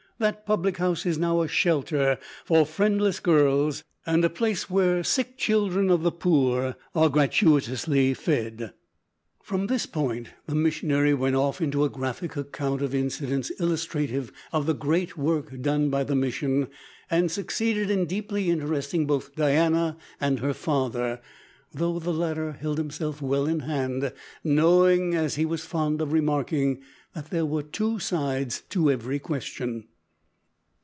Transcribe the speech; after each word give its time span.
That 0.21 0.45
public 0.45 0.77
house 0.77 1.07
is 1.07 1.17
now 1.17 1.41
a 1.41 1.47
shelter 1.47 2.19
for 2.45 2.63
friendless 2.63 3.19
girls, 3.19 3.83
and 4.05 4.23
a 4.23 4.29
place 4.29 4.69
where 4.69 5.03
sick 5.03 5.35
children 5.35 5.89
of 5.89 6.03
the 6.03 6.11
poor 6.11 6.75
are 6.93 7.09
gratuitously 7.09 8.13
fed." 8.13 8.71
From 9.41 9.65
this 9.65 9.87
point 9.87 10.29
the 10.45 10.53
missionary 10.53 11.15
went 11.15 11.35
off 11.35 11.59
into 11.59 11.83
a 11.83 11.89
graphic 11.89 12.37
account 12.37 12.83
of 12.83 12.93
incidents 12.93 13.49
illustrative 13.59 14.31
of 14.53 14.67
the 14.67 14.75
great 14.75 15.17
work 15.17 15.59
done 15.59 15.89
by 15.89 16.03
the 16.03 16.13
mission, 16.13 16.67
and 17.09 17.31
succeeded 17.31 17.89
in 17.89 18.05
deeply 18.05 18.51
interesting 18.51 19.07
both 19.07 19.33
Diana 19.35 19.97
and 20.19 20.37
her 20.37 20.53
father, 20.53 21.19
though 21.73 21.97
the 21.97 22.13
latter 22.13 22.51
held 22.51 22.77
himself 22.77 23.23
well 23.23 23.47
in 23.47 23.61
hand, 23.61 24.13
knowing, 24.43 25.15
as 25.15 25.33
he 25.33 25.45
was 25.47 25.65
fond 25.65 25.99
of 25.99 26.13
remarking, 26.13 26.79
that 27.15 27.31
there 27.31 27.43
were 27.43 27.63
two 27.63 27.97
sides 27.97 28.61
to 28.69 28.91
every 28.91 29.17
question. 29.17 29.85